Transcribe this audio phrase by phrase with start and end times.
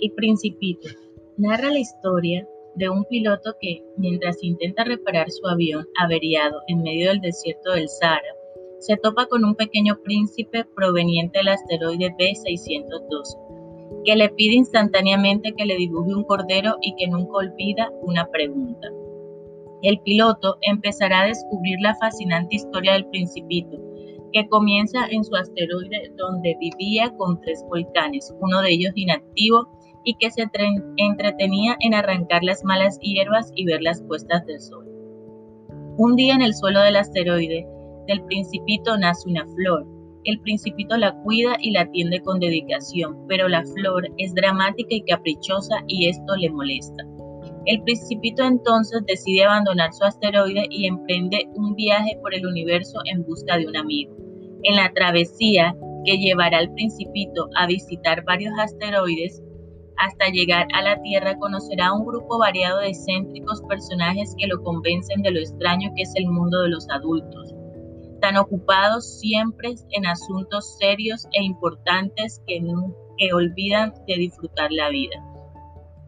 [0.00, 0.88] El Principito
[1.36, 2.46] narra la historia
[2.76, 7.88] de un piloto que, mientras intenta reparar su avión averiado en medio del desierto del
[7.88, 8.36] Sahara,
[8.78, 15.66] se topa con un pequeño príncipe proveniente del asteroide B612, que le pide instantáneamente que
[15.66, 18.88] le dibuje un cordero y que nunca olvida una pregunta.
[19.82, 23.76] El piloto empezará a descubrir la fascinante historia del principito,
[24.32, 29.77] que comienza en su asteroide donde vivía con tres volcanes, uno de ellos inactivo,
[30.08, 30.48] y que se
[30.96, 34.86] entretenía en arrancar las malas hierbas y ver las puestas del sol.
[35.98, 37.66] Un día en el suelo del asteroide,
[38.06, 39.86] del principito nace una flor.
[40.24, 45.02] El principito la cuida y la atiende con dedicación, pero la flor es dramática y
[45.02, 47.04] caprichosa y esto le molesta.
[47.66, 53.24] El principito entonces decide abandonar su asteroide y emprende un viaje por el universo en
[53.24, 54.16] busca de un amigo.
[54.62, 59.42] En la travesía que llevará al principito a visitar varios asteroides,
[59.98, 65.22] hasta llegar a la Tierra conocerá un grupo variado de excéntricos personajes que lo convencen
[65.22, 67.54] de lo extraño que es el mundo de los adultos,
[68.20, 72.62] tan ocupados siempre en asuntos serios e importantes que,
[73.16, 75.24] que olvidan de disfrutar la vida.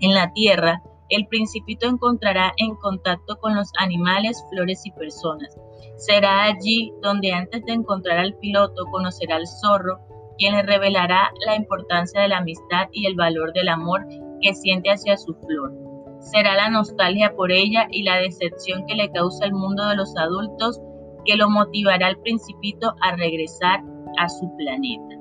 [0.00, 5.56] En la Tierra, el principito encontrará en contacto con los animales, flores y personas.
[5.96, 10.00] Será allí donde antes de encontrar al piloto conocerá al zorro,
[10.38, 14.06] quien le revelará la importancia de la amistad y el valor del amor
[14.40, 15.72] que siente hacia su flor.
[16.20, 20.16] Será la nostalgia por ella y la decepción que le causa el mundo de los
[20.16, 20.80] adultos
[21.24, 23.80] que lo motivará al principito a regresar
[24.18, 25.16] a su planeta.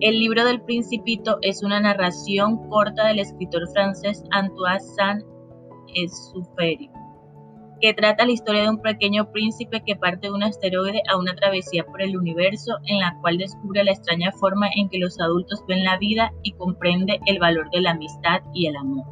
[0.00, 6.90] El libro del Principito es una narración corta del escritor francés Antoine Saint-Exupéry,
[7.80, 11.34] que trata la historia de un pequeño príncipe que parte de un asteroide a una
[11.34, 15.62] travesía por el universo en la cual descubre la extraña forma en que los adultos
[15.68, 19.04] ven la vida y comprende el valor de la amistad y el amor.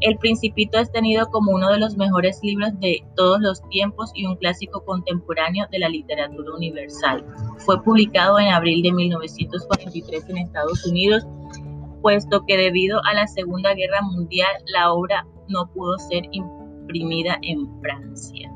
[0.00, 4.24] El Principito es tenido como uno de los mejores libros de todos los tiempos y
[4.24, 7.22] un clásico contemporáneo de la literatura universal.
[7.58, 11.26] Fue publicado en abril de 1943 en Estados Unidos,
[12.00, 16.22] puesto que debido a la Segunda Guerra Mundial la obra no pudo ser
[16.90, 18.50] imprimida en Francia.